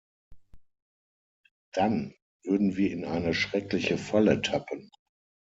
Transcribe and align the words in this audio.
Dann 1.75 2.15
würden 2.43 2.75
wir 2.75 2.89
in 2.91 3.05
eine 3.05 3.35
schreckliche 3.35 3.99
Falle 3.99 4.41
tappen. 4.41 4.89